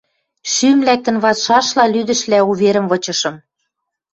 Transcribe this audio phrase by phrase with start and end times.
[0.53, 3.35] Шӱм лӓктӹн вацшашла лӱдӹшлӓ уверӹм вычышым: